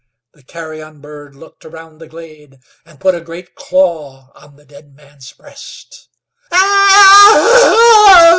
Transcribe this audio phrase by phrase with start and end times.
[0.33, 2.57] The carrion bird looked around the glade,
[2.87, 6.09] and put a great claw on the dead man's breast.